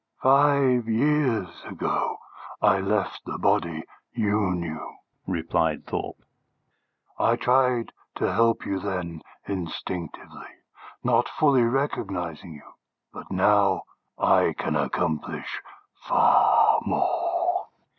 "Five 0.23 0.87
years 0.87 1.63
ago 1.63 2.17
I 2.59 2.79
left 2.79 3.23
the 3.23 3.37
body 3.37 3.83
you 4.13 4.49
knew," 4.49 4.95
replied 5.27 5.85
Thorpe. 5.85 6.23
"I 7.19 7.35
tried 7.35 7.91
to 8.15 8.33
help 8.33 8.65
you 8.65 8.79
then 8.79 9.21
instinctively, 9.47 10.49
not 11.03 11.29
fully 11.29 11.61
recognising 11.65 12.53
you. 12.55 12.73
But 13.13 13.29
now 13.29 13.83
I 14.17 14.55
can 14.57 14.75
accomplish 14.75 15.61
far 16.07 16.81
more." 16.83 17.67